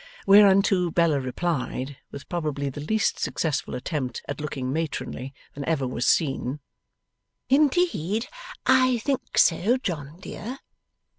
[0.25, 6.07] Whereunto Bella replied, with probably the least successful attempt at looking matronly that ever was
[6.07, 6.59] seen:
[7.49, 8.25] 'Indeed,
[8.65, 10.57] I think so, John, dear.